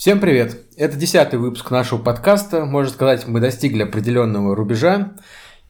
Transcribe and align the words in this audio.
Всем 0.00 0.18
привет! 0.18 0.56
Это 0.78 0.96
десятый 0.96 1.38
выпуск 1.38 1.70
нашего 1.70 2.00
подкаста. 2.00 2.64
Можно 2.64 2.90
сказать, 2.90 3.28
мы 3.28 3.38
достигли 3.38 3.82
определенного 3.82 4.56
рубежа. 4.56 5.12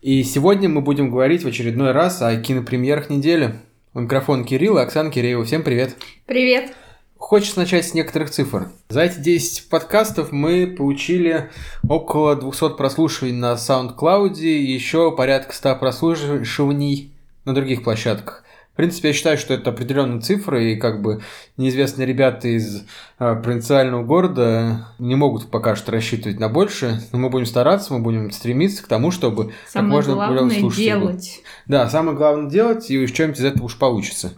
И 0.02 0.22
сегодня 0.22 0.68
мы 0.68 0.82
будем 0.82 1.10
говорить 1.10 1.42
в 1.42 1.48
очередной 1.48 1.90
раз 1.90 2.22
о 2.22 2.36
кинопремьерах 2.36 3.10
недели. 3.10 3.56
У 3.92 3.98
микрофона 3.98 4.44
Кирилл 4.44 4.78
и 4.78 4.82
Оксана 4.82 5.10
Киреева. 5.10 5.44
Всем 5.44 5.64
привет! 5.64 5.96
Привет! 6.26 6.70
Хочешь 7.16 7.56
начать 7.56 7.88
с 7.88 7.92
некоторых 7.92 8.30
цифр? 8.30 8.68
За 8.88 9.00
эти 9.00 9.18
10 9.18 9.68
подкастов 9.68 10.30
мы 10.30 10.68
получили 10.68 11.50
около 11.88 12.36
200 12.36 12.76
прослушиваний 12.76 13.34
на 13.34 13.54
SoundCloud 13.54 14.38
и 14.38 14.62
еще 14.62 15.10
порядка 15.10 15.52
100 15.52 15.74
прослушиваний 15.74 17.12
на 17.44 17.52
других 17.52 17.82
площадках. 17.82 18.44
В 18.80 18.82
принципе, 18.82 19.08
я 19.08 19.14
считаю, 19.14 19.36
что 19.36 19.52
это 19.52 19.68
определенные 19.68 20.22
цифры, 20.22 20.72
и 20.72 20.76
как 20.76 21.02
бы 21.02 21.20
неизвестные 21.58 22.06
ребята 22.06 22.48
из 22.48 22.86
э, 23.18 23.36
провинциального 23.36 24.02
города 24.02 24.86
не 24.98 25.16
могут 25.16 25.50
пока 25.50 25.76
что 25.76 25.92
рассчитывать 25.92 26.40
на 26.40 26.48
больше, 26.48 26.98
но 27.12 27.18
мы 27.18 27.28
будем 27.28 27.44
стараться, 27.44 27.92
мы 27.92 27.98
будем 27.98 28.30
стремиться 28.30 28.82
к 28.82 28.86
тому, 28.86 29.10
чтобы 29.10 29.52
самое 29.68 30.02
как 30.02 30.06
можно 30.08 30.28
больше 30.28 30.60
слушателей 30.60 30.86
делать. 30.86 31.42
Да, 31.66 31.90
самое 31.90 32.16
главное 32.16 32.48
делать, 32.48 32.90
и 32.90 33.06
что-нибудь 33.06 33.38
из 33.38 33.44
этого 33.44 33.64
уж 33.64 33.76
получится. 33.76 34.32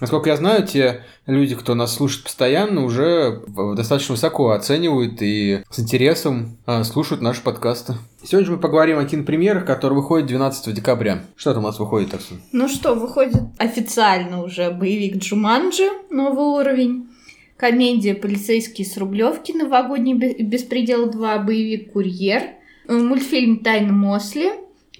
Насколько 0.00 0.30
я 0.30 0.36
знаю, 0.36 0.64
те 0.64 1.02
люди, 1.26 1.56
кто 1.56 1.74
нас 1.74 1.96
слушает 1.96 2.24
постоянно, 2.24 2.84
уже 2.84 3.42
достаточно 3.76 4.12
высоко 4.12 4.50
оценивают 4.50 5.20
и 5.22 5.64
с 5.70 5.80
интересом 5.80 6.56
а, 6.66 6.84
слушают 6.84 7.20
наши 7.20 7.42
подкасты. 7.42 7.94
Сегодня 8.22 8.52
мы 8.52 8.58
поговорим 8.58 8.98
о 8.98 9.04
кинопремьерах, 9.04 9.66
которые 9.66 9.98
выходят 9.98 10.28
12 10.28 10.72
декабря. 10.72 11.24
Что 11.34 11.52
там 11.52 11.64
у 11.64 11.66
нас 11.66 11.80
выходит, 11.80 12.10
так 12.10 12.20
Ну 12.52 12.68
что, 12.68 12.94
выходит 12.94 13.42
официально 13.58 14.44
уже 14.44 14.70
боевик 14.70 15.16
Джуманджи, 15.16 15.88
новый 16.10 16.60
уровень. 16.60 17.08
Комедия 17.56 18.14
«Полицейские 18.14 18.86
с 18.86 18.96
Рублевки», 18.96 19.50
«Новогодний 19.50 20.14
беспредел 20.14 21.10
2», 21.10 21.44
боевик 21.44 21.92
«Курьер», 21.92 22.42
э, 22.86 22.94
мультфильм 22.96 23.64
«Тайна 23.64 23.92
Мосли» 23.92 24.52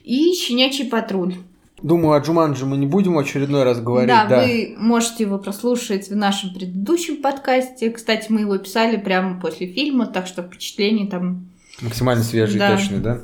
и 0.03 0.33
«Щенячий 0.33 0.87
патруль». 0.87 1.35
Думаю, 1.83 2.15
о 2.15 2.21
Джуманджи 2.21 2.67
мы 2.67 2.77
не 2.77 2.87
будем 2.87 3.15
в 3.15 3.19
очередной 3.19 3.63
раз 3.63 3.81
говорить. 3.81 4.09
Да, 4.09 4.27
да, 4.27 4.43
вы 4.43 4.75
можете 4.79 5.25
его 5.25 5.39
прослушать 5.39 6.09
в 6.09 6.17
нашем 6.17 6.53
предыдущем 6.53 7.23
подкасте. 7.23 7.91
Кстати, 7.91 8.27
мы 8.31 8.41
его 8.41 8.59
писали 8.59 8.97
прямо 8.97 9.41
после 9.41 9.69
фильма, 9.69 10.07
так 10.07 10.27
что 10.27 10.43
впечатление 10.43 11.09
там... 11.09 11.47
Максимально 11.81 12.25
свежие 12.25 12.59
да. 12.59 12.73
и 12.73 12.77
точные, 12.77 13.01
да? 13.01 13.21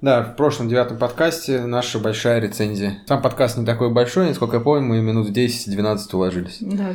Да, 0.00 0.22
в 0.22 0.36
прошлом 0.36 0.68
девятом 0.68 0.96
подкасте 0.96 1.66
наша 1.66 1.98
большая 1.98 2.40
рецензия. 2.40 3.02
Сам 3.06 3.20
подкаст 3.20 3.58
не 3.58 3.66
такой 3.66 3.90
большой, 3.92 4.28
насколько 4.28 4.56
я 4.56 4.62
помню, 4.62 4.86
мы 4.86 5.02
минут 5.02 5.28
10-12 5.28 5.98
уложились. 6.14 6.58
Да. 6.60 6.94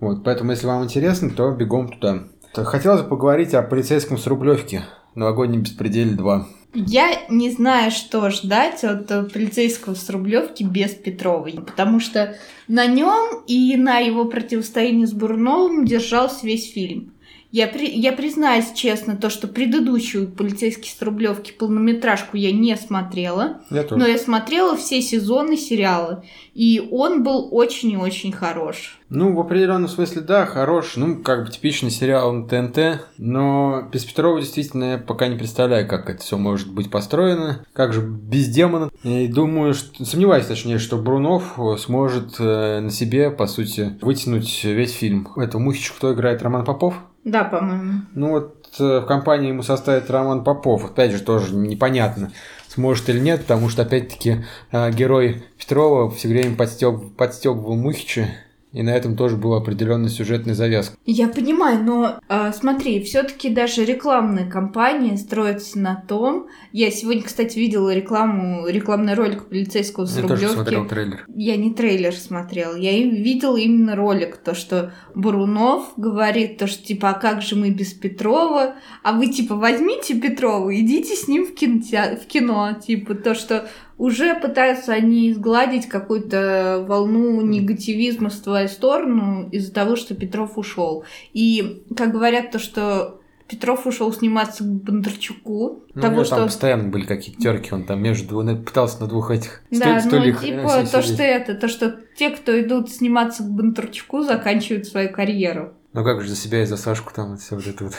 Вот, 0.00 0.24
поэтому, 0.24 0.50
если 0.50 0.66
вам 0.66 0.82
интересно, 0.82 1.30
то 1.30 1.50
бегом 1.52 1.88
туда. 1.92 2.24
Хотелось 2.54 3.02
бы 3.02 3.08
поговорить 3.08 3.54
о 3.54 3.62
полицейском 3.62 4.18
с 4.18 4.26
Рублевки. 4.26 4.82
Новогодний 5.14 5.58
беспределе 5.58 6.12
2. 6.16 6.46
Я 6.74 7.26
не 7.30 7.50
знаю, 7.50 7.90
что 7.90 8.28
ждать 8.30 8.84
от 8.84 9.10
э, 9.10 9.24
полицейского 9.24 9.94
с 9.94 10.08
Рублевки 10.10 10.62
без 10.62 10.90
Петровой, 10.90 11.52
потому 11.52 11.98
что 11.98 12.36
на 12.68 12.86
нем 12.86 13.42
и 13.46 13.74
на 13.76 13.98
его 13.98 14.26
противостоянии 14.26 15.06
с 15.06 15.12
Бурновым 15.12 15.86
держался 15.86 16.46
весь 16.46 16.70
фильм. 16.70 17.14
Я, 17.50 17.66
при, 17.66 17.88
я 17.88 18.12
признаюсь 18.12 18.72
честно, 18.74 19.16
то, 19.16 19.30
что 19.30 19.48
предыдущую 19.48 20.28
полицейский 20.28 20.90
с 20.90 21.00
Рублевки 21.00 21.52
полнометражку 21.52 22.36
я 22.36 22.52
не 22.52 22.76
смотрела. 22.76 23.62
Я 23.70 23.84
тоже. 23.84 24.00
Но 24.00 24.06
я 24.06 24.18
смотрела 24.18 24.76
все 24.76 25.00
сезоны 25.00 25.56
сериала. 25.56 26.22
И 26.52 26.86
он 26.90 27.22
был 27.22 27.48
очень 27.50 27.92
и 27.92 27.96
очень 27.96 28.32
хорош. 28.32 28.98
Ну, 29.08 29.34
в 29.34 29.40
определенном 29.40 29.88
смысле, 29.88 30.20
да, 30.20 30.44
хорош. 30.44 30.96
Ну, 30.96 31.22
как 31.22 31.46
бы 31.46 31.50
типичный 31.50 31.90
сериал 31.90 32.32
на 32.32 32.46
ТНТ. 32.46 33.06
Но 33.16 33.88
без 33.90 34.04
Петрова 34.04 34.40
действительно 34.40 34.92
я 34.92 34.98
пока 34.98 35.28
не 35.28 35.36
представляю, 35.36 35.88
как 35.88 36.10
это 36.10 36.22
все 36.22 36.36
может 36.36 36.70
быть 36.70 36.90
построено. 36.90 37.64
Как 37.72 37.94
же 37.94 38.02
без 38.02 38.48
демона. 38.48 38.90
И 39.04 39.26
думаю, 39.26 39.72
что, 39.72 40.04
сомневаюсь, 40.04 40.44
точнее, 40.44 40.78
что 40.78 40.98
Брунов 40.98 41.58
сможет 41.78 42.38
э, 42.40 42.80
на 42.80 42.90
себе, 42.90 43.30
по 43.30 43.46
сути, 43.46 43.96
вытянуть 44.02 44.64
весь 44.64 44.92
фильм. 44.92 45.28
Это 45.36 45.58
Мухич, 45.58 45.92
кто 45.92 46.12
играет 46.12 46.42
Роман 46.42 46.66
Попов? 46.66 46.94
Да, 47.28 47.44
по-моему. 47.44 48.02
Ну 48.14 48.30
вот 48.30 48.68
э, 48.80 49.00
в 49.00 49.06
компании 49.06 49.48
ему 49.48 49.62
составит 49.62 50.10
Роман 50.10 50.44
Попов. 50.44 50.84
Опять 50.86 51.12
же, 51.12 51.20
тоже 51.20 51.54
непонятно, 51.54 52.32
сможет 52.68 53.08
или 53.10 53.20
нет, 53.20 53.42
потому 53.42 53.68
что, 53.68 53.82
опять-таки, 53.82 54.44
э, 54.72 54.90
герой 54.92 55.44
Петрова 55.58 56.10
все 56.10 56.28
время 56.28 56.56
подстёб, 56.56 57.14
подстёбывал 57.16 57.76
Мухича. 57.76 58.28
И 58.72 58.82
на 58.82 58.90
этом 58.90 59.16
тоже 59.16 59.36
была 59.36 59.58
определенная 59.58 60.10
сюжетная 60.10 60.54
завязка. 60.54 60.96
Я 61.06 61.28
понимаю, 61.28 61.82
но 61.82 62.20
э, 62.28 62.52
смотри, 62.52 63.02
все-таки 63.02 63.48
даже 63.48 63.84
рекламная 63.84 64.48
кампания 64.48 65.16
строится 65.16 65.78
на 65.78 65.96
том. 65.96 66.48
Я 66.72 66.90
сегодня, 66.90 67.22
кстати, 67.22 67.58
видела 67.58 67.94
рекламу, 67.94 68.66
рекламный 68.68 69.14
ролик 69.14 69.48
полицейского 69.48 70.04
с 70.04 70.14
Я 70.16 70.22
Рублевки. 70.22 70.42
тоже 70.42 70.54
смотрел 70.54 70.86
трейлер. 70.86 71.24
Я 71.34 71.56
не 71.56 71.72
трейлер 71.72 72.14
смотрел, 72.14 72.76
я 72.76 72.92
видела 72.92 73.56
именно 73.56 73.96
ролик, 73.96 74.36
то, 74.36 74.54
что 74.54 74.92
Бурунов 75.14 75.92
говорит, 75.96 76.58
то, 76.58 76.66
что 76.66 76.84
типа, 76.84 77.10
а 77.10 77.14
как 77.14 77.42
же 77.42 77.56
мы 77.56 77.70
без 77.70 77.94
Петрова? 77.94 78.74
А 79.02 79.12
вы 79.12 79.28
типа 79.28 79.56
возьмите 79.56 80.14
Петрова, 80.14 80.78
идите 80.78 81.14
с 81.14 81.26
ним 81.26 81.46
в, 81.46 81.54
кино, 81.54 82.16
в 82.22 82.26
кино, 82.26 82.74
типа, 82.74 83.14
то, 83.14 83.34
что 83.34 83.68
уже 83.98 84.34
пытаются 84.36 84.92
они 84.92 85.34
сгладить 85.34 85.88
какую-то 85.88 86.84
волну 86.86 87.42
негативизма 87.42 88.30
в 88.30 88.36
твою 88.36 88.68
сторону 88.68 89.48
из-за 89.50 89.72
того, 89.72 89.96
что 89.96 90.14
Петров 90.14 90.56
ушел. 90.56 91.04
И 91.34 91.82
как 91.96 92.12
говорят 92.12 92.52
то, 92.52 92.58
что 92.58 93.20
Петров 93.48 93.86
ушел 93.86 94.12
сниматься 94.12 94.62
к 94.62 94.66
Бондарчуку. 94.66 95.82
Ну, 95.94 96.02
того, 96.02 96.24
что... 96.24 96.36
там 96.36 96.44
постоянно 96.46 96.88
были 96.90 97.04
какие-то 97.04 97.40
терки, 97.40 97.74
он 97.74 97.84
там 97.84 98.00
между 98.02 98.38
он 98.38 98.62
пытался 98.62 99.00
на 99.00 99.08
двух 99.08 99.30
этих 99.30 99.62
да, 99.70 100.00
столь, 100.00 100.32
ну, 100.32 100.38
типа 100.38 100.86
то, 100.90 101.02
что 101.02 101.22
это, 101.22 101.54
то, 101.54 101.66
что 101.66 101.96
те, 102.16 102.30
кто 102.30 102.60
идут 102.60 102.90
сниматься 102.90 103.42
к 103.42 103.46
Бондарчуку, 103.46 104.22
заканчивают 104.22 104.86
свою 104.86 105.10
карьеру. 105.10 105.74
Ну 105.94 106.04
как 106.04 106.20
же 106.20 106.28
за 106.28 106.36
себя 106.36 106.62
и 106.62 106.66
за 106.66 106.76
Сашку 106.76 107.12
там 107.14 107.38
все 107.38 107.56
вот 107.56 107.66
это 107.66 107.84
вот. 107.84 107.94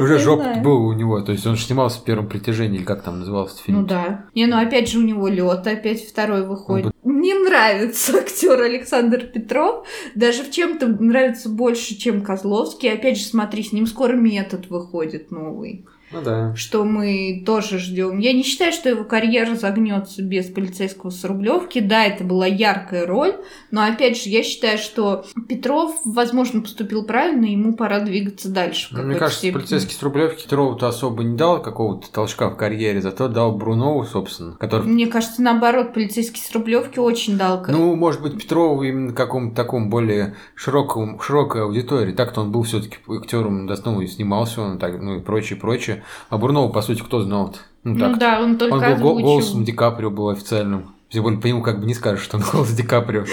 Уже 0.00 0.18
жоп 0.18 0.42
был 0.62 0.86
у 0.86 0.92
него, 0.92 1.20
то 1.20 1.32
есть 1.32 1.46
он 1.46 1.56
снимался 1.56 2.00
в 2.00 2.04
первом 2.04 2.28
притяжении, 2.28 2.78
или 2.78 2.84
как 2.84 3.02
там 3.02 3.20
назывался 3.20 3.62
фильм. 3.62 3.80
Ну 3.80 3.86
да. 3.86 4.26
Не, 4.34 4.46
ну 4.46 4.56
опять 4.56 4.88
же 4.88 4.98
у 4.98 5.02
него 5.02 5.28
лед, 5.28 5.66
опять 5.66 6.04
второй 6.04 6.46
выходит. 6.46 6.92
Мне 7.02 7.34
нравится 7.34 8.18
актер 8.18 8.60
Александр 8.60 9.26
Петров. 9.26 9.86
Даже 10.14 10.42
в 10.42 10.50
чем-то 10.50 10.86
нравится 10.86 11.48
больше, 11.48 11.96
чем 11.96 12.22
Козловский. 12.22 12.92
Опять 12.92 13.18
же, 13.18 13.24
смотри, 13.24 13.62
с 13.62 13.72
ним 13.72 13.86
скоро 13.86 14.14
метод 14.14 14.68
выходит 14.68 15.30
новый. 15.30 15.84
Ну 16.12 16.22
да. 16.22 16.54
Что 16.56 16.84
мы 16.84 17.42
тоже 17.44 17.78
ждем. 17.78 18.18
Я 18.18 18.32
не 18.32 18.42
считаю, 18.42 18.72
что 18.72 18.88
его 18.88 19.04
карьера 19.04 19.54
загнется 19.54 20.22
без 20.22 20.46
полицейского 20.46 21.10
с 21.10 21.24
Рублевки. 21.24 21.80
Да, 21.80 22.04
это 22.04 22.24
была 22.24 22.46
яркая 22.46 23.06
роль, 23.06 23.34
но 23.70 23.82
опять 23.82 24.22
же, 24.22 24.30
я 24.30 24.42
считаю, 24.42 24.78
что 24.78 25.24
Петров, 25.48 26.00
возможно, 26.04 26.60
поступил 26.60 27.04
правильно, 27.04 27.44
ему 27.44 27.74
пора 27.74 28.00
двигаться 28.00 28.48
дальше. 28.50 28.88
Ну, 28.92 29.02
мне 29.02 29.16
кажется, 29.16 29.38
степени. 29.38 29.60
полицейский 29.60 29.94
с 29.94 30.02
Рублевки 30.02 30.44
Петрову-то 30.44 30.88
особо 30.88 31.22
не 31.24 31.36
дал 31.36 31.60
какого-то 31.62 32.10
толчка 32.10 32.48
в 32.48 32.56
карьере, 32.56 33.00
зато 33.00 33.28
дал 33.28 33.56
Брунову, 33.56 34.04
собственно, 34.04 34.52
который... 34.54 34.86
Мне 34.86 35.06
кажется, 35.06 35.42
наоборот, 35.42 35.92
полицейский 35.92 36.40
с 36.40 36.52
Рублевки 36.52 36.98
очень 36.98 37.36
дал. 37.36 37.64
Ну, 37.68 37.94
может 37.96 38.22
быть, 38.22 38.38
Петрову 38.38 38.82
именно 38.82 39.12
какому-то 39.12 39.56
такому 39.56 39.88
более 39.88 40.36
широкому, 40.54 41.20
широкой 41.20 41.62
аудитории. 41.62 42.12
Так-то 42.12 42.42
он 42.42 42.52
был 42.52 42.62
все-таки 42.62 42.96
актером, 43.08 43.66
да, 43.66 43.74
ну, 43.84 44.00
и 44.00 44.06
снимался 44.06 44.62
он, 44.62 44.78
так, 44.78 45.00
ну 45.00 45.16
и 45.16 45.20
прочее, 45.20 45.58
прочее. 45.58 45.97
А 46.30 46.38
Бурнова, 46.38 46.70
по 46.70 46.82
сути, 46.82 47.02
кто 47.02 47.22
знал 47.22 47.48
-то? 47.48 47.56
Ну, 47.84 47.94
ну 47.94 48.00
так. 48.00 48.18
да, 48.18 48.40
он 48.40 48.58
только 48.58 48.74
Он 48.74 48.80
был 48.80 48.92
озвучил. 48.92 49.26
голосом 49.26 49.64
Ди 49.64 49.72
Каприо 49.72 50.10
был 50.10 50.28
официальным. 50.30 50.94
Тем 51.10 51.22
более 51.22 51.40
по 51.40 51.46
нему 51.46 51.62
как 51.62 51.80
бы 51.80 51.86
не 51.86 51.94
скажешь, 51.94 52.24
что 52.24 52.36
он 52.36 52.42
голос 52.52 52.70
Ди 52.72 52.82
Каприо. 52.82 53.24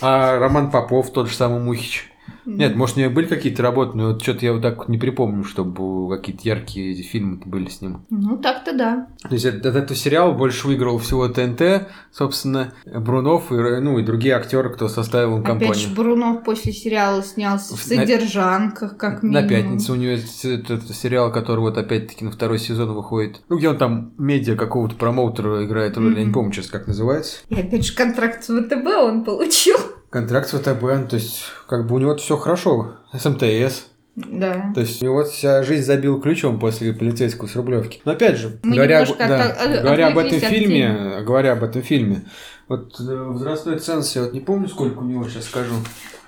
А 0.00 0.38
Роман 0.38 0.70
Попов, 0.70 1.12
тот 1.12 1.28
же 1.28 1.34
самый 1.34 1.60
Мухич. 1.60 2.11
Нет, 2.44 2.76
может, 2.76 2.96
у 2.96 3.00
него 3.00 3.12
были 3.12 3.26
какие-то 3.26 3.62
работы, 3.62 3.96
но 3.96 4.12
вот 4.12 4.22
что-то 4.22 4.44
я 4.44 4.52
вот 4.52 4.62
так 4.62 4.88
не 4.88 4.98
припомню, 4.98 5.44
чтобы 5.44 6.16
какие-то 6.16 6.42
яркие 6.44 6.94
фильмы 7.02 7.40
были 7.44 7.68
с 7.68 7.80
ним. 7.80 8.04
Ну, 8.10 8.36
так-то 8.38 8.76
да. 8.76 9.08
То 9.22 9.32
есть 9.32 9.44
этот, 9.44 9.66
этот 9.66 9.96
сериал 9.96 10.34
больше 10.34 10.66
выиграл 10.66 10.98
всего 10.98 11.28
ТНТ, 11.28 11.88
собственно, 12.10 12.72
Брунов 12.84 13.52
и, 13.52 13.54
ну, 13.54 13.98
и 13.98 14.02
другие 14.02 14.34
актеры, 14.34 14.70
кто 14.70 14.88
составил 14.88 15.36
им 15.36 15.44
компанию. 15.44 15.70
Опять 15.70 15.82
же, 15.82 15.94
Брунов 15.94 16.44
после 16.44 16.72
сериала 16.72 17.22
снялся 17.22 17.76
в 17.76 17.82
«Содержанках», 17.82 18.96
как 18.96 19.22
минимум. 19.22 19.42
На 19.42 19.48
пятницу 19.48 19.92
у 19.92 19.96
него 19.96 20.12
этот 20.12 20.94
сериал, 20.94 21.32
который 21.32 21.60
вот 21.60 21.78
опять-таки 21.78 22.24
на 22.24 22.30
второй 22.30 22.58
сезон 22.58 22.92
выходит. 22.92 23.40
Ну, 23.48 23.58
где 23.58 23.68
он 23.68 23.78
там 23.78 24.12
медиа 24.18 24.56
какого-то 24.56 24.96
промоутера 24.96 25.64
играет 25.64 25.96
mm-hmm. 25.96 26.18
я 26.18 26.24
не 26.24 26.32
помню 26.32 26.52
сейчас, 26.52 26.66
как 26.66 26.86
называется. 26.86 27.38
И 27.48 27.54
опять 27.54 27.86
же, 27.86 27.94
контракт 27.94 28.44
с 28.44 28.46
ВТБ 28.46 28.86
он 29.02 29.24
получил. 29.24 29.76
Контракт 30.12 30.46
с 30.46 30.52
ВТБ, 30.52 31.08
то 31.08 31.14
есть, 31.16 31.44
как 31.66 31.86
бы 31.86 31.94
у 31.94 31.98
него 31.98 32.14
все 32.16 32.36
хорошо. 32.36 32.98
СМТС. 33.14 33.42
Эм 33.42 33.70
да. 34.14 34.72
То 34.74 34.82
есть, 34.82 35.02
у 35.02 35.06
него 35.06 35.24
вся 35.24 35.62
жизнь 35.62 35.84
забил 35.84 36.20
ключом 36.20 36.60
после 36.60 36.92
полицейского 36.92 37.48
с 37.48 37.56
Рублевки. 37.56 38.02
Но 38.04 38.12
опять 38.12 38.36
же, 38.36 38.60
Мы 38.62 38.74
говоря, 38.74 39.04
об, 39.04 39.16
да, 39.16 39.44
от, 39.52 39.82
говоря 39.82 40.08
об 40.08 40.18
этом 40.18 40.38
фильме, 40.38 40.86
фильма. 40.86 41.22
говоря 41.22 41.52
об 41.52 41.64
этом 41.64 41.80
фильме, 41.80 42.24
Вот 42.68 42.98
э, 43.00 43.24
возрастной 43.24 43.78
ценз, 43.78 44.14
я 44.16 44.22
вот 44.22 44.32
не 44.32 44.40
помню, 44.40 44.68
сколько 44.68 44.98
у 44.98 45.04
него, 45.04 45.28
сейчас 45.28 45.44
скажу. 45.44 45.74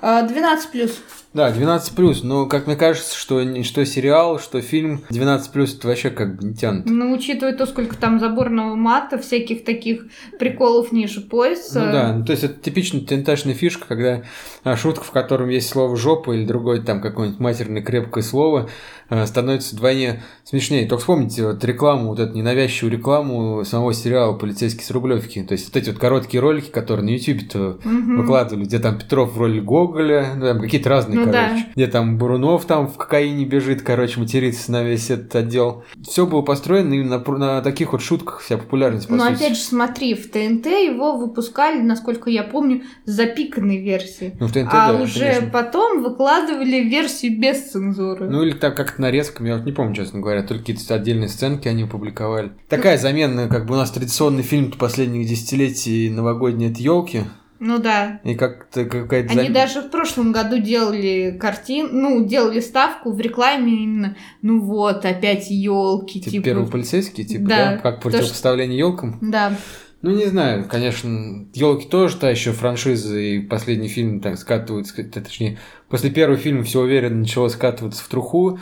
12 0.02 0.70
плюс. 0.70 1.00
Да, 1.34 1.50
12 1.50 1.96
плюс, 1.96 2.22
но 2.22 2.46
как 2.46 2.68
мне 2.68 2.76
кажется, 2.76 3.18
что, 3.18 3.42
что 3.64 3.84
сериал, 3.84 4.38
что 4.38 4.60
фильм 4.60 5.02
12 5.10 5.50
плюс 5.50 5.74
это 5.74 5.88
вообще 5.88 6.10
как 6.10 6.36
бы 6.36 6.46
не 6.46 6.54
тянут. 6.54 6.84
Ну, 6.86 7.12
учитывая 7.12 7.54
то, 7.54 7.66
сколько 7.66 7.96
там 7.96 8.20
заборного 8.20 8.76
мата, 8.76 9.18
всяких 9.18 9.64
таких 9.64 10.04
приколов 10.38 10.92
ниже 10.92 11.22
пояса. 11.22 11.86
Ну 11.86 11.92
да, 11.92 12.12
ну, 12.12 12.24
то 12.24 12.30
есть 12.30 12.44
это 12.44 12.54
типичная 12.62 13.00
тентажная 13.00 13.54
фишка, 13.54 13.86
когда 13.88 14.22
а, 14.62 14.76
шутка, 14.76 15.02
в 15.02 15.10
котором 15.10 15.48
есть 15.48 15.68
слово 15.68 15.96
жопа 15.96 16.30
или 16.32 16.44
другое 16.44 16.80
там 16.80 17.00
какое-нибудь 17.00 17.40
матерное 17.40 17.82
крепкое 17.82 18.22
слово, 18.22 18.70
а, 19.08 19.26
становится 19.26 19.74
вдвойне 19.74 20.22
смешнее. 20.44 20.86
Только 20.86 21.00
вспомните 21.00 21.46
вот 21.46 21.64
рекламу, 21.64 22.10
вот 22.10 22.20
эту 22.20 22.36
ненавязчивую 22.36 22.92
рекламу 22.92 23.64
самого 23.64 23.92
сериала 23.92 24.34
«Полицейский 24.34 24.84
с 24.84 24.90
Рублевки». 24.92 25.42
То 25.42 25.52
есть 25.52 25.66
вот 25.66 25.76
эти 25.82 25.90
вот 25.90 25.98
короткие 25.98 26.23
ролики, 26.32 26.70
которые 26.70 27.04
на 27.04 27.10
YouTube-то 27.10 27.78
Мгм. 27.84 28.16
выкладывали, 28.18 28.64
где 28.64 28.78
там 28.78 28.98
Петров 28.98 29.32
в 29.34 29.38
роли 29.38 29.60
Гоголя, 29.60 30.28
ну, 30.36 30.46
там 30.46 30.60
какие-то 30.60 30.88
разные, 30.88 31.18
Ну 31.20 31.26
да. 31.32 31.48
короче. 31.48 31.66
Где 31.74 31.86
там 31.86 32.18
Бурунов 32.18 32.64
там 32.64 32.88
в 32.88 32.96
кокаине 32.96 33.44
бежит, 33.44 33.82
короче, 33.82 34.20
матерится 34.20 34.72
на 34.72 34.82
весь 34.82 35.10
этот 35.10 35.34
отдел. 35.36 35.84
Все 36.02 36.26
было 36.26 36.42
построено 36.42 36.94
именно 36.94 37.18
на, 37.26 37.38
на 37.38 37.60
таких 37.62 37.92
вот 37.92 38.02
шутках, 38.02 38.40
вся 38.40 38.56
популярность, 38.58 39.08
по 39.08 39.14
Но 39.14 39.24
сути. 39.24 39.34
опять 39.36 39.56
же, 39.56 39.62
смотри, 39.62 40.14
в 40.14 40.30
ТНТ 40.30 40.66
его 40.66 41.16
выпускали, 41.16 41.80
насколько 41.80 42.30
я 42.30 42.42
помню, 42.42 42.82
с 43.04 43.10
запиканной 43.10 43.78
версией. 43.82 44.34
Ну, 44.40 44.46
в 44.46 44.52
ТНТ, 44.52 44.68
а 44.72 44.92
да, 44.92 45.02
уже 45.02 45.18
конечно. 45.20 45.50
потом 45.50 46.02
выкладывали 46.02 46.80
версию 46.88 47.38
без 47.40 47.70
цензуры. 47.70 48.28
Ну 48.28 48.42
или 48.42 48.52
так 48.52 48.76
как-то 48.76 49.00
нарезками, 49.02 49.48
я 49.48 49.56
вот 49.56 49.64
не 49.66 49.72
помню, 49.72 49.94
честно 49.94 50.20
говоря, 50.20 50.42
только 50.42 50.62
какие-то 50.64 50.94
отдельные 50.94 51.28
сценки 51.28 51.68
они 51.68 51.84
опубликовали. 51.84 52.52
Такая 52.68 52.98
замена, 52.98 53.48
как 53.48 53.66
бы 53.66 53.74
у 53.74 53.76
нас 53.76 53.90
традиционный 53.90 54.42
фильм 54.42 54.70
последних 54.72 55.26
десятилетий 55.26 56.10
новогодний 56.14 56.70
это 56.70 56.80
елки. 56.82 57.24
Ну 57.60 57.78
да. 57.78 58.20
И 58.24 58.34
как-то 58.34 58.84
какая-то 58.84 59.30
Они 59.32 59.48
зам- 59.48 59.52
даже 59.52 59.80
в 59.82 59.90
прошлом 59.90 60.32
году 60.32 60.58
делали 60.58 61.36
картин, 61.40 61.88
ну, 61.92 62.24
делали 62.26 62.60
ставку 62.60 63.12
в 63.12 63.20
рекламе 63.20 63.84
именно, 63.84 64.16
ну 64.42 64.60
вот, 64.60 65.04
опять 65.06 65.50
елки, 65.50 66.20
Типа, 66.20 66.30
типа. 66.30 66.44
первый 66.44 66.66
полицейский, 66.68 67.24
типа, 67.24 67.48
Да, 67.48 67.56
да, 67.72 67.76
как 67.78 67.82
то, 67.96 68.10
что- 68.10 68.18
противопоставление 68.18 68.78
елкам. 68.78 69.18
Да. 69.22 69.56
Ну, 70.02 70.10
не 70.10 70.26
знаю, 70.26 70.66
конечно, 70.68 71.46
елки 71.54 71.88
тоже 71.88 72.16
та 72.18 72.28
еще 72.28 72.52
франшиза, 72.52 73.18
и 73.18 73.38
последний 73.40 73.88
фильм 73.88 74.20
так 74.20 74.36
скатывается, 74.36 75.02
точнее, 75.02 75.58
после 75.94 76.10
первого 76.10 76.36
фильма 76.36 76.64
все 76.64 76.80
уверенно 76.80 77.20
начало 77.20 77.46
скатываться 77.46 78.02
в 78.02 78.08
труху. 78.08 78.58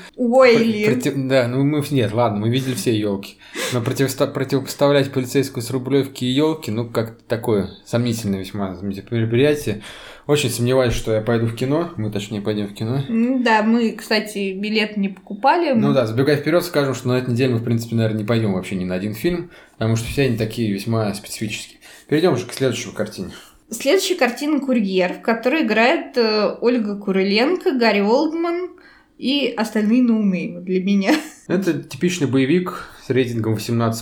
Лин. 0.58 0.92
против- 0.92 1.14
Да, 1.28 1.48
ну 1.48 1.64
мы 1.64 1.82
нет, 1.90 2.12
ладно, 2.12 2.40
мы 2.40 2.50
видели 2.50 2.74
все 2.74 2.94
елки. 2.94 3.36
Но 3.72 3.80
противоста- 3.80 4.26
противопоставлять 4.26 5.10
полицейскую 5.12 5.62
с 5.62 5.70
Рублевки 5.70 6.26
и 6.26 6.30
елки, 6.30 6.70
ну, 6.70 6.86
как 6.86 7.16
такое 7.22 7.70
сомнительное 7.86 8.40
весьма 8.40 8.76
мероприятие. 8.82 9.80
Очень 10.26 10.50
сомневаюсь, 10.50 10.92
что 10.92 11.14
я 11.14 11.22
пойду 11.22 11.46
в 11.46 11.54
кино. 11.56 11.92
Мы, 11.96 12.10
точнее, 12.10 12.42
пойдем 12.42 12.66
в 12.66 12.74
кино. 12.74 13.02
Ну 13.08 13.42
Да, 13.42 13.62
мы, 13.62 13.92
кстати, 13.92 14.52
билет 14.52 14.98
не 14.98 15.08
покупали. 15.08 15.72
Ну 15.72 15.94
да, 15.94 16.06
забегая 16.06 16.36
вперед, 16.36 16.62
скажем, 16.66 16.92
что 16.94 17.08
на 17.08 17.14
этой 17.14 17.30
неделе 17.30 17.54
мы, 17.54 17.60
в 17.60 17.64
принципе, 17.64 17.96
наверное, 17.96 18.18
не 18.18 18.24
пойдем 18.26 18.52
вообще 18.52 18.74
ни 18.74 18.84
на 18.84 18.94
один 18.94 19.14
фильм, 19.14 19.50
потому 19.78 19.96
что 19.96 20.06
все 20.06 20.24
они 20.24 20.36
такие 20.36 20.70
весьма 20.70 21.14
специфические. 21.14 21.78
Перейдем 22.08 22.36
же 22.36 22.44
к 22.44 22.52
следующей 22.52 22.90
картине. 22.90 23.30
Следующая 23.72 24.16
картина 24.16 24.60
«Курьер», 24.60 25.14
в 25.14 25.22
которой 25.22 25.62
играет 25.62 26.18
э, 26.18 26.56
Ольга 26.60 26.96
Куриленко, 26.96 27.72
Гарри 27.72 28.00
Олдман 28.00 28.72
и 29.16 29.52
остальные 29.56 30.02
ноунеймы 30.02 30.60
для 30.60 30.82
меня. 30.82 31.14
Это 31.48 31.82
типичный 31.82 32.26
боевик 32.26 32.88
с 33.04 33.10
рейтингом 33.10 33.54
18+, 33.54 33.92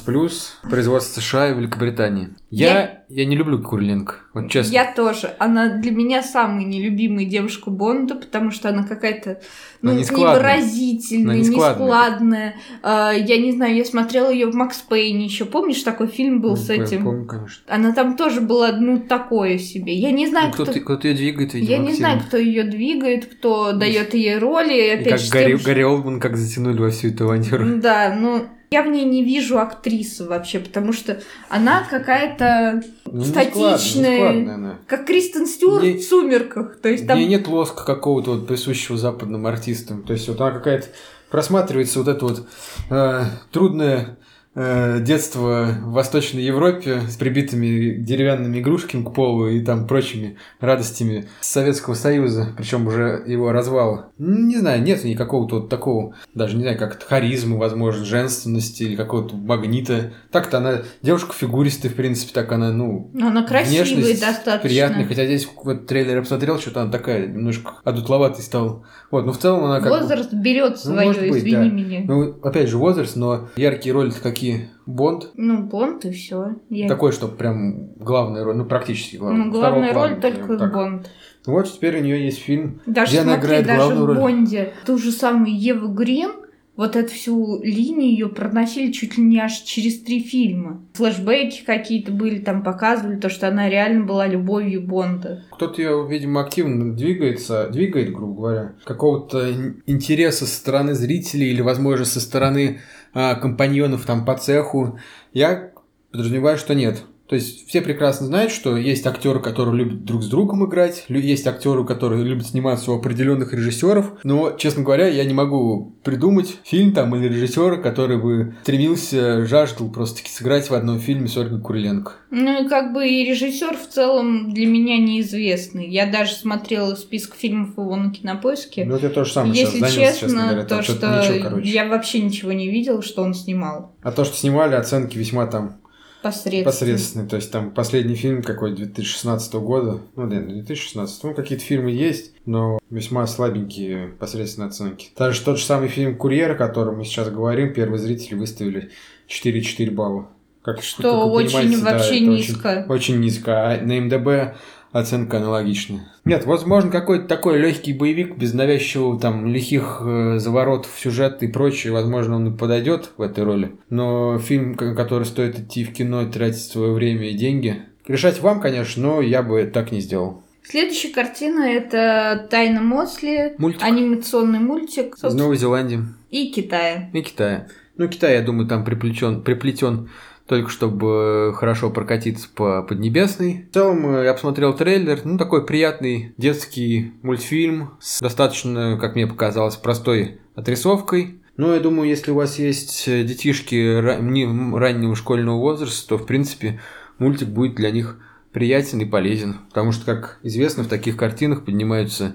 производство 0.68 1.20
США 1.20 1.50
и 1.50 1.54
Великобритании. 1.54 2.28
Я, 2.50 3.04
я 3.08 3.24
не 3.24 3.34
люблю 3.34 3.62
Куриленко, 3.62 4.16
вот 4.34 4.50
честно. 4.50 4.72
Я 4.72 4.92
тоже. 4.92 5.34
Она 5.38 5.78
для 5.78 5.90
меня 5.90 6.22
самая 6.22 6.66
нелюбимая 6.66 7.24
девушка 7.24 7.70
Бонда, 7.70 8.16
потому 8.16 8.50
что 8.50 8.68
она 8.68 8.82
какая-то 8.82 9.40
ну, 9.80 9.92
Она 9.92 10.00
невыразительная, 10.00 11.24
Она 11.24 11.36
нескладная. 11.36 11.78
нескладная. 11.78 12.54
А, 12.82 13.12
я 13.12 13.38
не 13.38 13.52
знаю, 13.52 13.74
я 13.76 13.84
смотрела 13.86 14.30
ее 14.30 14.50
в 14.50 14.54
Макс 14.54 14.78
Пейне 14.82 15.24
еще. 15.24 15.46
Помнишь, 15.46 15.82
такой 15.82 16.08
фильм 16.08 16.42
был 16.42 16.50
Ну, 16.50 16.56
с 16.56 16.68
я 16.68 16.82
этим? 16.82 17.04
Помню, 17.04 17.24
конечно. 17.24 17.62
Она 17.68 17.92
там 17.92 18.16
тоже 18.16 18.42
была, 18.42 18.72
ну, 18.72 19.00
такое 19.00 19.56
себе. 19.56 19.94
Я 19.94 20.10
не 20.10 20.26
знаю, 20.26 20.48
Ну, 20.48 20.52
кто... 20.52 20.66
кто-то, 20.66 21.08
ее 21.08 21.14
двигает, 21.14 21.54
видимо, 21.54 21.70
Я 21.70 21.78
не 21.78 21.94
знаю, 21.94 22.20
кто 22.20 22.36
ее 22.36 22.64
двигает, 22.64 23.24
кто 23.26 23.72
дает 23.72 24.12
ей 24.12 24.36
роли. 24.36 24.74
И 24.74 24.90
Опять 24.90 25.08
как 25.08 25.18
же, 25.20 25.30
Гарри, 25.32 25.56
тем 25.56 25.64
Гарри 25.64 25.82
Олдман 25.84 26.20
как 26.20 26.36
затянули 26.36 26.80
во 26.80 26.90
всю 26.90 27.08
эту 27.08 27.24
авантюру. 27.24 27.76
Да, 27.76 28.14
ну 28.14 28.46
я 28.72 28.84
в 28.84 28.86
ней 28.86 29.04
не 29.04 29.24
вижу 29.24 29.58
актрисы 29.58 30.24
вообще, 30.28 30.60
потому 30.60 30.92
что 30.92 31.20
она 31.48 31.82
какая-то 31.90 32.80
Ну, 33.04 33.24
статичная. 33.24 34.10
нескладная 34.12 34.54
она. 34.54 34.78
как 34.86 35.06
Кристен 35.06 35.46
Стюарт 35.48 35.82
Не- 35.82 35.94
в 35.94 36.02
сумерках. 36.04 36.76
То 36.80 36.88
есть 36.88 37.04
там 37.04 37.18
нет 37.18 37.48
лоска 37.48 37.84
какого-то 37.84 38.30
вот 38.34 38.46
присущего 38.46 38.96
западным 38.96 39.44
артистам. 39.48 40.04
То 40.04 40.12
есть 40.12 40.28
вот 40.28 40.40
она 40.40 40.52
какая-то 40.52 40.86
просматривается 41.32 41.98
вот 41.98 42.06
это 42.06 42.24
вот 42.24 42.46
э, 42.90 43.24
трудное 43.50 44.16
э, 44.54 44.98
детство 45.00 45.68
в 45.82 45.92
Восточной 45.92 46.42
Европе 46.42 47.00
с 47.08 47.16
прибитыми 47.16 47.94
деревянными 47.96 48.58
игрушками 48.58 49.04
к 49.04 49.12
полу 49.12 49.46
и 49.48 49.60
там 49.60 49.86
прочими 49.86 50.36
радостями 50.60 51.28
Советского 51.40 51.94
Союза, 51.94 52.48
причем 52.56 52.86
уже 52.86 53.22
его 53.26 53.52
развала. 53.52 54.10
Не 54.18 54.56
знаю, 54.58 54.82
нет 54.82 55.04
никакого-то 55.04 55.60
вот 55.60 55.68
такого, 55.68 56.14
даже 56.34 56.56
не 56.56 56.62
знаю, 56.62 56.78
как 56.78 57.02
харизмы, 57.02 57.58
возможно, 57.58 58.04
женственности 58.04 58.82
или 58.82 58.96
какого-то 58.96 59.36
магнита. 59.36 60.12
Так-то 60.32 60.58
она 60.58 60.82
девушка 61.02 61.32
фигуристая, 61.32 61.90
в 61.92 61.94
принципе, 61.94 62.32
так 62.34 62.50
она, 62.52 62.72
ну, 62.72 63.10
она 63.14 63.44
красивая 63.44 63.84
Внешность 63.84 64.20
достаточно. 64.20 64.68
приятная, 64.68 65.06
хотя 65.06 65.26
здесь 65.26 65.48
вот 65.62 65.86
трейлер 65.86 66.16
я 66.16 66.20
посмотрел, 66.22 66.58
что-то 66.58 66.82
она 66.82 66.90
такая 66.90 67.26
немножко 67.28 67.74
одутловатой 67.84 68.42
стала. 68.42 68.84
Вот, 69.10 69.26
но 69.26 69.32
в 69.32 69.38
целом 69.38 69.64
она 69.64 69.80
как 69.80 69.90
бы- 69.90 69.98
Возраст 70.00 70.32
берет 70.32 70.70
Ну, 70.72 70.76
свое, 70.76 71.06
может 71.06 71.22
быть, 71.22 71.38
извини 71.38 71.54
да. 71.54 71.64
меня. 71.74 72.00
Ну, 72.06 72.38
опять 72.42 72.68
же, 72.68 72.78
возраст, 72.78 73.16
но 73.16 73.48
яркие 73.56 73.94
роли-то 73.94 74.20
какие? 74.20 74.39
Бонд. 74.86 75.30
Ну, 75.34 75.62
Бонд 75.62 76.04
и 76.04 76.10
все. 76.10 76.56
Такой, 76.88 77.12
что 77.12 77.28
прям 77.28 77.94
главная 77.96 78.44
роль, 78.44 78.56
ну, 78.56 78.64
практически 78.64 79.16
главная. 79.16 79.44
Ну, 79.44 79.50
главная 79.52 79.90
Второго 79.90 80.08
роль 80.08 80.20
плана, 80.20 80.36
только 80.36 80.56
так. 80.58 80.72
Бонд. 80.72 81.10
Вот 81.46 81.72
теперь 81.72 81.98
у 81.98 82.02
нее 82.02 82.24
есть 82.24 82.38
фильм, 82.38 82.80
Даже 82.86 83.12
где 83.12 83.20
она 83.20 83.32
смотри, 83.34 83.48
играет 83.48 83.66
даже 83.66 83.78
главную 83.78 84.02
в 84.02 84.06
роль. 84.06 84.16
Бонде 84.18 84.72
ту 84.84 84.98
же 84.98 85.10
самую 85.10 85.58
Еву 85.58 85.88
Грин, 85.88 86.32
вот 86.76 86.96
эту 86.96 87.12
всю 87.12 87.62
линию 87.62 88.10
ее 88.10 88.28
проносили 88.28 88.90
чуть 88.92 89.18
ли 89.18 89.22
не 89.24 89.38
аж 89.38 89.52
через 89.52 90.00
три 90.00 90.20
фильма. 90.22 90.80
Флэшбэки 90.94 91.62
какие-то 91.64 92.10
были, 92.12 92.38
там 92.38 92.62
показывали 92.62 93.16
то, 93.16 93.28
что 93.28 93.48
она 93.48 93.68
реально 93.68 94.04
была 94.04 94.26
любовью 94.26 94.82
Бонда. 94.82 95.44
Кто-то 95.50 95.82
ее, 95.82 96.06
видимо, 96.08 96.40
активно 96.42 96.94
двигается, 96.94 97.68
двигает, 97.70 98.12
грубо 98.12 98.34
говоря, 98.40 98.72
какого-то 98.84 99.50
ин- 99.50 99.82
интереса 99.86 100.46
со 100.46 100.56
стороны 100.56 100.94
зрителей 100.94 101.50
или, 101.50 101.60
возможно, 101.60 102.04
со 102.06 102.20
стороны 102.20 102.80
компаньонов 103.12 104.04
там 104.06 104.24
по 104.24 104.36
цеху. 104.36 104.98
Я 105.32 105.70
подразумеваю, 106.12 106.58
что 106.58 106.74
нет. 106.74 107.02
То 107.30 107.36
есть 107.36 107.68
все 107.68 107.80
прекрасно 107.80 108.26
знают, 108.26 108.50
что 108.50 108.76
есть 108.76 109.06
актеры, 109.06 109.38
которые 109.38 109.76
любят 109.76 110.04
друг 110.04 110.24
с 110.24 110.26
другом 110.26 110.66
играть, 110.66 111.04
есть 111.08 111.46
актеры, 111.46 111.86
которые 111.86 112.24
любят 112.24 112.48
сниматься 112.48 112.90
у 112.90 112.98
определенных 112.98 113.52
режиссеров. 113.52 114.14
Но, 114.24 114.50
честно 114.58 114.82
говоря, 114.82 115.06
я 115.06 115.24
не 115.24 115.32
могу 115.32 115.94
придумать 116.02 116.56
фильм 116.64 116.92
там 116.92 117.14
или 117.14 117.28
режиссера, 117.28 117.76
который 117.76 118.20
бы 118.20 118.56
стремился, 118.62 119.46
жаждал 119.46 119.92
просто 119.92 120.28
сыграть 120.28 120.70
в 120.70 120.74
одном 120.74 120.98
фильме 120.98 121.28
с 121.28 121.36
Ольгой 121.36 121.60
Куриленко. 121.60 122.14
Ну 122.32 122.64
и 122.64 122.68
как 122.68 122.92
бы 122.92 123.08
и 123.08 123.24
режиссер 123.24 123.76
в 123.76 123.86
целом 123.88 124.52
для 124.52 124.66
меня 124.66 124.98
неизвестный. 124.98 125.88
Я 125.88 126.06
даже 126.06 126.32
смотрела 126.32 126.96
список 126.96 127.36
фильмов 127.36 127.78
его 127.78 127.94
на 127.94 128.10
кинопоиске. 128.10 128.84
Ну, 128.84 128.94
вот 128.94 129.04
я 129.04 129.08
тоже 129.08 129.32
самое 129.32 129.54
Если 129.54 129.78
сейчас 129.78 129.92
занялся, 129.92 130.20
честно, 130.20 130.28
честно 130.28 130.42
говоря. 130.48 130.64
Там 130.64 130.78
то, 130.78 130.82
что-то 130.82 131.22
что 131.22 131.32
ничего, 131.32 131.48
короче. 131.48 131.70
я 131.70 131.86
вообще 131.86 132.20
ничего 132.22 132.52
не 132.52 132.68
видела, 132.68 133.02
что 133.02 133.22
он 133.22 133.34
снимал. 133.34 133.94
А 134.02 134.10
то, 134.10 134.24
что 134.24 134.36
снимали, 134.36 134.74
оценки 134.74 135.16
весьма 135.16 135.46
там 135.46 135.79
Посредственно. 136.22 136.64
посредственные. 136.64 137.28
То 137.28 137.36
есть 137.36 137.50
там 137.50 137.70
последний 137.70 138.14
фильм 138.14 138.42
какой 138.42 138.74
2016 138.74 139.54
года. 139.54 140.00
Ну, 140.16 140.26
нет, 140.26 140.46
не 140.46 140.54
2016. 140.54 141.24
Ну, 141.24 141.34
какие-то 141.34 141.64
фильмы 141.64 141.90
есть, 141.90 142.32
но 142.46 142.78
весьма 142.90 143.26
слабенькие 143.26 144.08
посредственные 144.18 144.68
оценки. 144.68 145.08
Даже 145.16 145.42
тот 145.42 145.58
же 145.58 145.64
самый 145.64 145.88
фильм 145.88 146.16
«Курьер», 146.16 146.52
о 146.52 146.56
котором 146.56 146.98
мы 146.98 147.04
сейчас 147.04 147.30
говорим, 147.30 147.72
первые 147.72 147.98
зрители 147.98 148.34
выставили 148.34 148.90
4,4 149.28 149.90
балла. 149.90 150.28
Как, 150.62 150.82
Что 150.82 151.24
как 151.24 151.32
очень 151.32 151.80
да, 151.80 151.92
вообще 151.92 152.16
это 152.16 152.26
низко. 152.26 152.68
Очень, 152.68 152.92
очень 152.92 153.20
низко. 153.20 153.70
А 153.70 153.80
на 153.80 153.98
МДБ 153.98 154.56
оценка 154.92 155.38
аналогичная. 155.38 156.00
Нет, 156.24 156.44
возможно, 156.46 156.90
какой-то 156.90 157.26
такой 157.26 157.58
легкий 157.58 157.92
боевик 157.92 158.36
без 158.36 158.52
навязчивого 158.54 159.18
там 159.20 159.46
лихих 159.46 160.02
э, 160.04 160.38
заворотов 160.38 160.90
сюжета 160.98 161.44
и 161.44 161.48
прочее, 161.48 161.92
возможно, 161.92 162.36
он 162.36 162.54
и 162.54 162.56
подойдет 162.56 163.10
в 163.16 163.22
этой 163.22 163.44
роли. 163.44 163.72
Но 163.88 164.38
фильм, 164.38 164.74
который 164.74 165.24
стоит 165.24 165.58
идти 165.58 165.84
в 165.84 165.92
кино 165.92 166.22
и 166.22 166.30
тратить 166.30 166.62
свое 166.62 166.92
время 166.92 167.30
и 167.30 167.34
деньги, 167.34 167.82
решать 168.06 168.40
вам, 168.40 168.60
конечно, 168.60 169.02
но 169.02 169.20
я 169.20 169.42
бы 169.42 169.64
так 169.64 169.92
не 169.92 170.00
сделал. 170.00 170.42
Следующая 170.62 171.08
картина 171.08 171.64
это 171.64 172.46
Тайна 172.50 172.80
Мосли, 172.82 173.54
Мультик. 173.58 173.82
анимационный 173.82 174.58
мультик 174.60 175.16
Из 175.16 175.34
Новой 175.34 175.56
Зеландии 175.56 176.00
и 176.30 176.52
Китая. 176.52 177.10
и 177.12 177.22
Китая. 177.22 177.66
Ну, 177.96 178.08
Китай, 178.08 178.34
я 178.34 178.42
думаю, 178.42 178.68
там 178.68 178.84
приплетен, 178.84 179.42
приплетен 179.42 180.10
только 180.50 180.68
чтобы 180.68 181.54
хорошо 181.54 181.90
прокатиться 181.90 182.48
по 182.52 182.82
Поднебесной. 182.82 183.66
В 183.70 183.72
целом, 183.74 184.16
э, 184.16 184.24
я 184.24 184.34
посмотрел 184.34 184.74
трейлер, 184.74 185.20
ну, 185.22 185.38
такой 185.38 185.64
приятный 185.64 186.34
детский 186.38 187.12
мультфильм 187.22 187.92
с 188.00 188.20
достаточно, 188.20 188.98
как 189.00 189.14
мне 189.14 189.28
показалось, 189.28 189.76
простой 189.76 190.40
отрисовкой. 190.56 191.40
Но 191.56 191.72
я 191.72 191.78
думаю, 191.78 192.08
если 192.08 192.32
у 192.32 192.34
вас 192.34 192.58
есть 192.58 193.06
детишки 193.06 194.00
раннего 194.00 195.14
школьного 195.14 195.56
возраста, 195.56 196.08
то, 196.08 196.18
в 196.18 196.26
принципе, 196.26 196.80
мультик 197.18 197.46
будет 197.46 197.76
для 197.76 197.92
них 197.92 198.18
приятен 198.50 199.00
и 199.00 199.04
полезен. 199.04 199.58
Потому 199.68 199.92
что, 199.92 200.04
как 200.04 200.40
известно, 200.42 200.82
в 200.82 200.88
таких 200.88 201.16
картинах 201.16 201.64
поднимаются, 201.64 202.34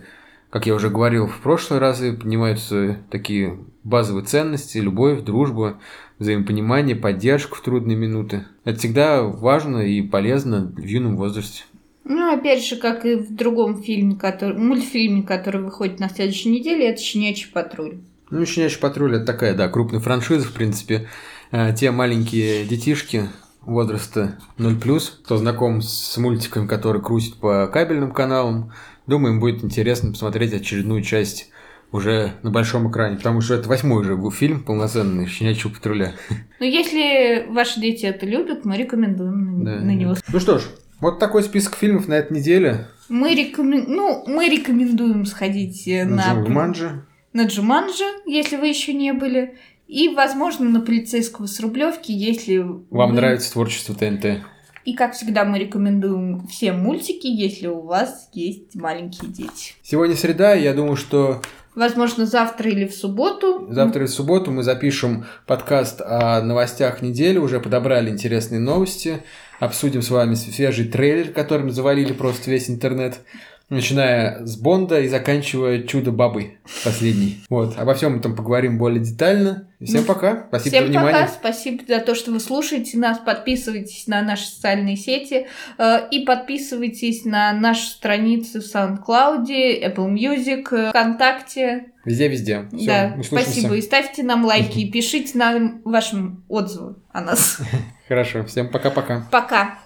как 0.50 0.66
я 0.66 0.75
уже 0.75 0.90
говорил 0.90 1.28
в 1.28 1.40
прошлые 1.40 1.80
разы, 1.80 2.14
поднимаются 2.14 2.98
такие 3.10 3.60
базовые 3.84 4.25
ценности, 4.25 4.78
любовь, 4.78 5.22
дружба, 5.22 5.80
взаимопонимание, 6.20 6.96
поддержка 6.96 7.56
в 7.56 7.62
трудные 7.62 7.98
минуты. 7.98 8.46
Это 8.64 8.80
всегда 8.80 9.24
важно 9.24 9.80
и 9.80 10.02
полезно 10.02 10.72
в 10.75 10.84
юном 10.84 11.18
возрасте. 11.18 11.64
Ну, 12.04 12.32
опять 12.32 12.64
же, 12.64 12.75
как 12.75 13.06
и 13.06 13.16
в 13.16 13.36
другом 13.36 13.82
фильме, 13.82 14.16
который, 14.16 14.58
мультфильме, 14.58 15.24
который 15.24 15.62
выходит 15.62 16.00
на 16.00 16.08
следующей 16.08 16.50
неделе, 16.50 16.90
это 16.90 17.02
«Щенячий 17.02 17.50
патруль». 17.52 17.98
Ну, 18.30 18.46
«Щенячий 18.46 18.80
патруль»— 18.80 19.16
это 19.18 19.25
такая, 19.25 19.56
да, 19.56 19.68
крупная 19.70 20.00
франшиза, 20.00 20.48
в 20.48 20.54
принципе. 20.54 21.08
Э, 21.52 21.74
те 21.74 21.90
маленькие 21.90 22.66
детишки, 22.66 23.30
возраста 23.62 24.38
0+, 24.58 25.02
кто 25.24 25.38
знаком 25.38 25.82
с 25.82 26.16
мультиком, 26.18 26.68
который 26.68 27.02
крутит 27.02 27.36
по 27.38 27.68
кабельным 27.68 28.12
каналам, 28.12 28.72
думаю, 29.07 29.33
им 29.35 29.39
будет 29.39 29.63
интересно 29.63 30.12
посмотреть 30.12 30.53
очередную 30.53 31.01
часть 31.01 31.50
уже 31.91 32.33
на 32.43 32.51
большом 32.51 32.89
экране, 32.89 33.17
потому 33.17 33.41
что 33.41 33.55
это 33.55 33.69
восьмой 33.69 34.01
уже 34.01 34.15
был 34.15 34.31
фильм 34.31 34.63
полноценный 34.63 35.27
«Щенячьего 35.27 35.71
патруля». 35.71 36.13
Ну, 36.59 36.65
если 36.65 37.45
ваши 37.50 37.79
дети 37.79 38.05
это 38.05 38.25
любят, 38.25 38.65
мы 38.65 38.77
рекомендуем 38.77 39.63
на, 39.63 39.65
да. 39.65 39.81
на 39.81 39.91
него. 39.91 40.15
Ну 40.27 40.39
что 40.39 40.59
ж, 40.59 40.63
вот 41.00 41.19
такой 41.19 41.43
список 41.43 41.75
фильмов 41.75 42.07
на 42.07 42.15
этой 42.15 42.38
неделе. 42.38 42.88
Мы, 43.09 43.35
рекомен... 43.35 43.85
ну, 43.88 44.24
мы 44.27 44.50
рекомендуем 44.50 45.25
сходить 45.25 45.88
э, 45.88 46.05
на... 46.05 46.33
На 46.33 46.43
Джуманджи. 46.43 47.05
На 47.33 47.45
Джуманджи, 47.45 48.03
если 48.25 48.55
вы 48.55 48.67
еще 48.67 48.93
не 48.93 49.13
были. 49.13 49.57
И, 49.88 50.09
возможно, 50.09 50.67
на 50.67 50.81
полицейского 50.81 51.45
с 51.45 51.59
Рублевки, 51.59 52.12
если... 52.12 52.57
Вам 52.57 53.12
вы... 53.12 53.15
нравится 53.15 53.51
творчество 53.51 53.93
ТНТ. 53.93 54.41
И, 54.86 54.94
как 54.94 55.13
всегда, 55.13 55.46
мы 55.46 55.58
рекомендуем 55.58 56.46
все 56.48 56.72
мультики, 56.72 57.25
если 57.25 57.65
у 57.65 57.82
вас 57.82 58.30
есть 58.34 58.75
маленькие 58.75 59.32
дети. 59.32 59.74
Сегодня 59.82 60.15
среда, 60.15 60.54
я 60.54 60.74
думаю, 60.75 60.96
что... 60.96 61.42
Возможно, 61.74 62.27
завтра 62.27 62.70
или 62.70 62.86
в 62.86 62.94
субботу. 62.94 63.68
Завтра 63.72 64.01
или 64.01 64.08
в 64.08 64.13
субботу 64.13 64.51
мы 64.51 64.62
запишем 64.62 65.25
подкаст 65.48 66.01
о 66.01 66.39
новостях 66.42 67.01
недели, 67.01 67.39
уже 67.39 67.60
подобрали 67.60 68.12
интересные 68.12 68.62
новости, 68.62 69.24
обсудим 69.60 70.04
с 70.04 70.12
вами 70.12 70.36
свежий 70.36 70.86
трейлер, 70.86 71.34
которым 71.34 71.72
завалили 71.72 72.13
просто 72.13 72.51
весь 72.51 72.70
интернет 72.70 73.22
начиная 73.69 74.45
с 74.45 74.57
Бонда 74.57 75.01
и 75.01 75.07
заканчивая 75.07 75.84
Чудо 75.84 76.12
Бабы 76.12 76.57
последний. 76.84 77.39
Вот. 77.50 77.77
Обо 77.77 77.93
всем 77.93 78.17
этом 78.19 78.36
поговорим 78.36 78.77
более 78.77 79.01
детально. 79.01 79.67
всем 79.81 80.01
ну, 80.01 80.07
пока. 80.07 80.45
Спасибо 80.50 80.69
всем 80.69 80.84
за 80.86 80.89
внимание. 80.89 81.13
Пока. 81.13 81.27
Спасибо 81.27 81.84
за 81.88 82.00
то, 82.00 82.15
что 82.15 82.31
вы 82.31 82.39
слушаете 82.39 82.98
нас. 82.98 83.19
Подписывайтесь 83.19 84.07
на 84.07 84.22
наши 84.22 84.45
социальные 84.45 84.98
сети 84.98 85.48
э, 85.77 86.10
и 86.12 86.25
подписывайтесь 86.25 87.24
на 87.24 87.53
наши 87.53 87.88
страницы 87.88 88.62
в 88.62 88.63
SoundCloud, 88.63 89.48
Apple 89.48 90.13
Music, 90.13 90.89
ВКонтакте. 90.89 91.86
Везде-везде. 92.03 92.67
Да, 92.72 93.17
спасибо. 93.24 93.75
И 93.75 93.81
ставьте 93.81 94.24
нам 94.24 94.45
лайки, 94.45 94.79
и 94.79 94.91
пишите 94.91 95.38
нам 95.38 95.81
ваши 95.86 96.17
отзывы 96.48 96.95
о 97.12 97.22
нас. 97.22 97.60
Хорошо. 98.07 98.43
Всем 98.45 98.69
пока-пока. 98.69 99.27
Пока. 99.31 99.38
-пока. 99.39 99.48
пока. 99.48 99.85